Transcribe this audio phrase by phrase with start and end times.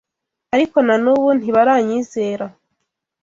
[0.55, 2.45] ariko na n’ubu ntibaranyizera